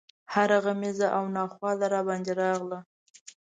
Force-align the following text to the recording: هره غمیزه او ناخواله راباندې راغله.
هره 0.33 0.57
غمیزه 0.65 1.07
او 1.17 1.23
ناخواله 1.35 1.85
راباندې 1.93 2.33
راغله. 2.41 2.79